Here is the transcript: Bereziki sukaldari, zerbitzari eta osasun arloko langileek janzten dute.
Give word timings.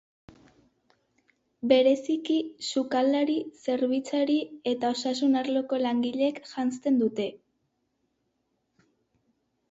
Bereziki 1.71 2.37
sukaldari, 2.69 3.35
zerbitzari 3.65 4.37
eta 4.71 4.91
osasun 4.95 5.37
arloko 5.43 5.79
langileek 5.83 6.39
janzten 6.53 6.97
dute. 7.03 7.27